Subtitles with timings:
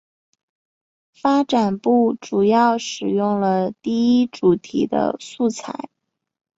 [1.13, 5.91] 发展部主要使用了第一主题的素材。